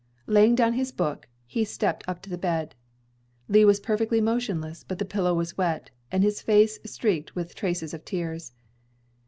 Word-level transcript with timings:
Laying 0.25 0.55
down 0.55 0.73
his 0.73 0.91
book, 0.91 1.27
he 1.45 1.63
stepped 1.63 2.03
up 2.09 2.23
to 2.23 2.29
the 2.31 2.35
bed. 2.39 2.73
Lee 3.47 3.65
was 3.65 3.79
perfectly 3.79 4.19
motionless, 4.19 4.83
but 4.83 4.97
the 4.97 5.05
pillow 5.05 5.35
was 5.35 5.59
wet, 5.59 5.91
and 6.11 6.23
his 6.23 6.41
face 6.41 6.79
streaked 6.87 7.35
with 7.35 7.53
traces 7.53 7.93
of 7.93 8.03
tears. 8.03 8.51